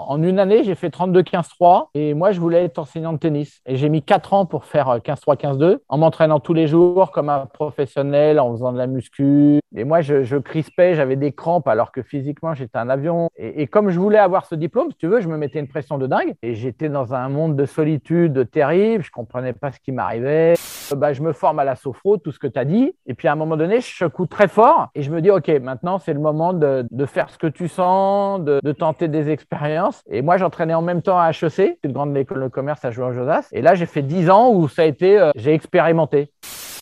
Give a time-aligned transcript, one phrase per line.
[0.00, 3.60] En une année, j'ai fait 32-15-3 et moi, je voulais être enseignant de tennis.
[3.66, 7.28] Et j'ai mis 4 ans pour faire 15-3-15-2 euh, en m'entraînant tous les jours comme
[7.28, 9.58] un professionnel, en faisant de la muscu.
[9.76, 13.28] Et moi, je, je crispais, j'avais des crampes alors que physiquement, j'étais un avion.
[13.36, 15.68] Et, et, comme je voulais avoir ce diplôme, si tu veux, je me mettais une
[15.68, 16.34] pression de dingue.
[16.42, 20.54] Et j'étais dans un monde de solitude terrible, je comprenais pas ce qui m'arrivait.
[20.96, 22.94] Bah, je me forme à la sophro, tout ce que tu as dit.
[23.06, 25.48] Et puis à un moment donné, je secoue très fort et je me dis, OK,
[25.62, 29.30] maintenant, c'est le moment de, de, faire ce que tu sens, de, de tenter des
[29.30, 32.90] expériences et moi, j'entraînais en même temps à HEC, une grande école de commerce à
[32.90, 33.48] Jouan-Josas.
[33.52, 36.30] Et là, j'ai fait 10 ans où ça a été, euh, j'ai expérimenté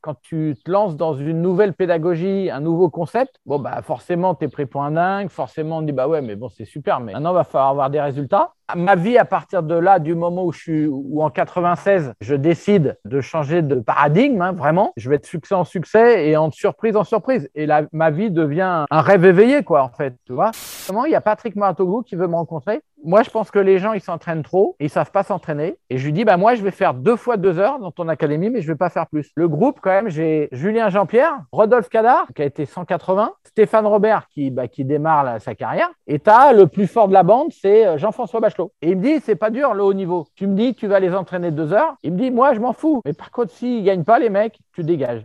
[0.07, 4.45] quand tu te lances dans une nouvelle pédagogie, un nouveau concept, bon, bah, forcément, tu
[4.45, 5.31] es pris pour un dingue.
[5.31, 7.91] Forcément, on dit, bah ouais, mais bon, c'est super, mais maintenant, il va falloir avoir
[7.91, 8.53] des résultats.
[8.75, 12.35] Ma vie, à partir de là, du moment où je suis, ou en 96, je
[12.35, 14.93] décide de changer de paradigme, hein, vraiment.
[14.97, 17.49] Je vais de succès en succès et en surprise en surprise.
[17.55, 20.51] Et là, ma vie devient un rêve éveillé, quoi, en fait, tu vois.
[20.87, 22.81] Comment il y a Patrick Martoglou qui veut me rencontrer?
[23.05, 25.77] Moi, je pense que les gens, ils s'entraînent trop et ils savent pas s'entraîner.
[25.91, 28.09] Et je lui dis, bah, moi, je vais faire deux fois deux heures dans ton
[28.09, 29.31] académie, mais je vais pas faire plus.
[29.37, 34.27] Le groupe, quand même, j'ai Julien Jean-Pierre, Rodolphe Cadar, qui a été 180, Stéphane Robert,
[34.29, 35.89] qui, bah, qui démarre sa carrière.
[36.09, 38.56] Et as le plus fort de la bande, c'est euh, Jean-François Bachelot.
[38.83, 40.27] Et il me dit, c'est pas dur le haut niveau.
[40.35, 41.97] Tu me dis, tu vas les entraîner deux heures.
[42.03, 43.01] Il me dit, moi, je m'en fous.
[43.05, 45.23] Mais par contre, s'ils gagnent pas, les mecs, tu dégages.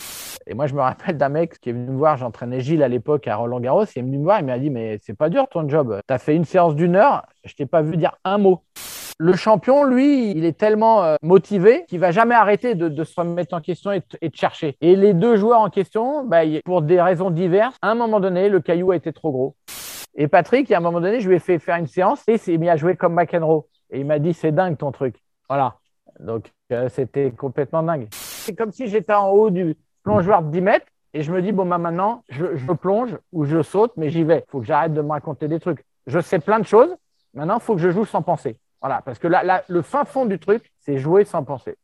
[0.47, 2.87] Et moi, je me rappelle d'un mec qui est venu me voir, j'entraînais Gilles à
[2.87, 5.29] l'époque à Roland Garros, il est venu me voir, il m'a dit, mais c'est pas
[5.29, 5.99] dur ton job.
[6.07, 8.61] Tu as fait une séance d'une heure, je t'ai pas vu dire un mot.
[9.19, 13.53] Le champion, lui, il est tellement euh, motivé qu'il va jamais arrêter de, se remettre
[13.53, 14.77] en question et, de chercher.
[14.81, 18.49] Et les deux joueurs en question, bah, pour des raisons diverses, à un moment donné,
[18.49, 19.55] le caillou a été trop gros.
[20.15, 22.39] Et Patrick, à un moment donné, je lui ai fait faire une séance et il
[22.39, 23.65] s'est mis à jouer comme McEnroe.
[23.91, 25.15] Et il m'a dit, c'est dingue ton truc.
[25.47, 25.77] Voilà.
[26.19, 28.07] Donc, euh, c'était complètement dingue.
[28.11, 31.51] C'est comme si j'étais en haut du plongeoir de 10 mètres et je me dis,
[31.51, 34.43] bon, bah, maintenant, je, plonge ou je saute, mais j'y vais.
[34.47, 35.83] Il faut que j'arrête de me raconter des trucs.
[36.07, 36.95] Je sais plein de choses.
[37.33, 38.57] Maintenant, il faut que je joue sans penser.
[38.81, 41.77] Voilà, parce que là, le fin fond du truc, c'est jouer sans penser.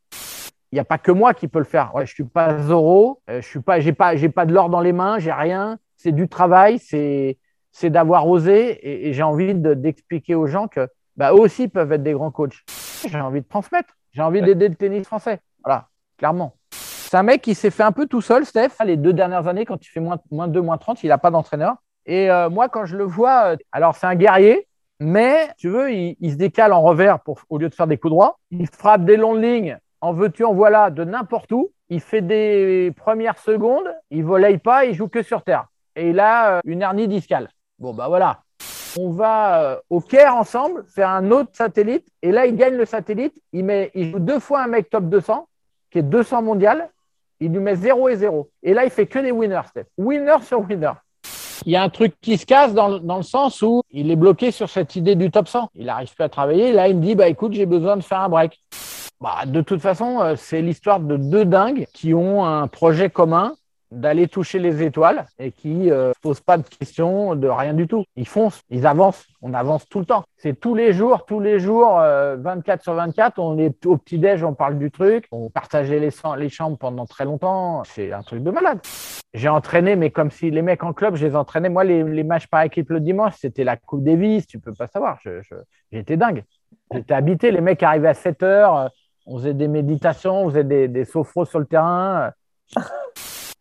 [0.72, 1.94] Il n'y a pas que moi qui peux le faire.
[1.94, 4.92] Ouais, je suis pas Zoro, euh, je suis pas, pas, pas de l'or dans les
[4.92, 5.78] mains, j'ai rien.
[5.96, 7.38] C'est du travail, c'est,
[7.78, 12.02] c'est d'avoir osé, et, j'ai envie d'expliquer aux gens que, bah, eux aussi peuvent être
[12.02, 12.64] des grands coachs.
[13.08, 15.42] J'ai envie de transmettre, j'ai envie d'aider le tennis français.
[15.64, 16.56] Voilà, clairement.
[16.72, 18.72] C'est un mec qui s'est fait un peu tout seul, Steph.
[18.84, 21.30] Les deux dernières années, quand il fait moins, moins 2, moins 30, il n'a pas
[21.30, 21.76] d'entraîneur.
[22.08, 24.68] Et euh, moi, quand je le vois, euh, alors c'est un guerrier,
[25.00, 28.10] mais, tu veux, il, se décale en revers pour, au lieu de faire des coups
[28.10, 28.40] droits.
[28.50, 31.70] Il frappe des longues lignes, en veux-tu, en voilà, de n'importe où.
[31.90, 35.68] Il fait des premières secondes, il volaille pas, il joue que sur terre.
[35.96, 37.50] Et il a euh, une hernie discale.
[37.80, 38.42] Bon, bah voilà.
[39.00, 42.08] On va euh, au Caire ensemble, faire un autre satellite.
[42.22, 43.34] Et là, il gagne le satellite.
[43.54, 45.48] Il, met, il joue deux fois un mec top 200,
[45.92, 46.90] qui est 200 mondial.
[47.40, 48.50] Il lui met 0 et 0.
[48.64, 49.86] Et là, il fait que des winners, Steph.
[49.98, 50.94] Winner sur winner
[51.66, 54.16] il y a un truc qui se casse dans, dans, le sens où il est
[54.16, 55.70] bloqué sur cette idée du top 100.
[55.76, 56.72] Il n'arrive plus à travailler.
[56.72, 58.60] Là, il me dit, bah, écoute, j'ai besoin de faire un break.
[59.20, 63.56] Bah, de toute façon, euh, c'est l'histoire de deux dingues qui ont un projet commun
[63.92, 68.04] d'aller toucher les étoiles et qui euh, posent pas de questions de rien du tout.
[68.16, 70.24] Ils foncent, ils avancent, on avance tout le temps.
[70.38, 74.44] C'est tous les jours, tous les jours, 24 euh, sur 24, on est au petit-déj,
[74.44, 77.84] on parle du truc, on partageait les, les chambres pendant très longtemps.
[77.86, 78.80] C'est un truc de malade.
[79.34, 81.70] J'ai entraîné, mais comme si les mecs en club, je les entraînais.
[81.70, 84.88] Moi, les, les matchs par équipe le dimanche, c'était la Coupe Davis, tu peux pas
[84.88, 85.20] savoir.
[85.92, 86.44] J'étais dingue.
[86.92, 88.90] J'étais habité, les mecs arrivaient à 7 heures,
[89.26, 92.32] on faisait des méditations, on faisait des, des sophros sur le terrain.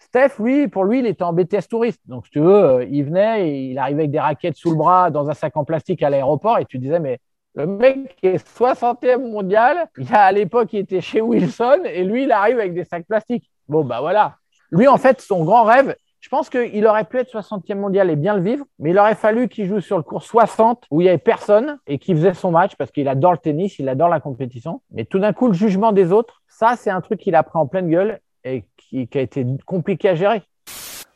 [0.06, 2.00] Steph, lui, pour lui, il était en BTS touriste.
[2.06, 5.10] Donc, si tu veux, euh, il venait, il arrivait avec des raquettes sous le bras
[5.10, 7.18] dans un sac en plastique à l'aéroport et tu disais, mais
[7.54, 12.04] le mec qui est 60e mondial, il a, à l'époque, il était chez Wilson et
[12.04, 13.50] lui, il arrive avec des sacs plastiques.
[13.68, 14.36] Bon, bah voilà.
[14.70, 18.16] Lui, en fait, son grand rêve, je pense qu'il aurait pu être 60e mondial et
[18.16, 21.04] bien le vivre, mais il aurait fallu qu'il joue sur le cours 60 où il
[21.04, 24.08] n'y avait personne et qu'il faisait son match parce qu'il adore le tennis, il adore
[24.08, 24.82] la compétition.
[24.92, 27.58] Mais tout d'un coup, le jugement des autres, ça, c'est un truc qu'il a pris
[27.58, 30.42] en pleine gueule et qui, a été compliqué à gérer.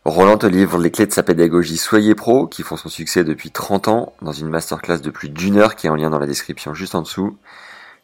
[0.04, 3.50] Roland te livre les clés de sa pédagogie Soyez Pro, qui font son succès depuis
[3.50, 6.26] 30 ans, dans une masterclass de plus d'une heure qui est en lien dans la
[6.26, 7.36] description juste en dessous.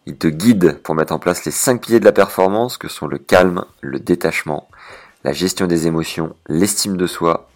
[0.04, 3.08] Il te guide pour mettre en place les cinq piliers de la performance que sont
[3.08, 4.68] le calme, le détachement,
[5.24, 7.48] la gestion des émotions, l'estime de soi,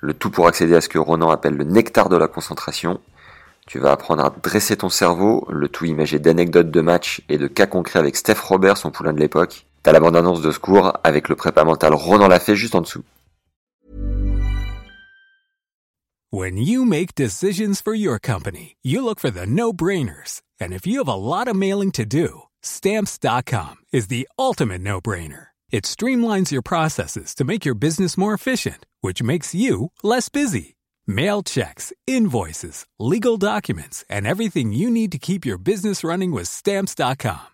[0.00, 3.00] le tout pour accéder à ce que Ronan appelle le nectar de la concentration.
[3.66, 7.46] Tu vas apprendre à dresser ton cerveau, le tout imagé d'anecdotes de match et de
[7.46, 9.64] cas concrets avec Steph Robert, son poulain de l'époque.
[9.84, 13.04] T'as la bande-annonce de secours avec le prépa mental Ronan l'a fait juste en dessous.
[16.32, 20.40] When you make decisions for your company, you look for the no-brainers.
[20.58, 25.48] And if you have a lot of mailing to do, stamps.com is the ultimate no-brainer.
[25.70, 30.76] It streamlines your processes to make your business more efficient, which makes you less busy.
[31.06, 36.48] Mail checks, invoices, legal documents, and everything you need to keep your business running with
[36.48, 37.53] stamps.com.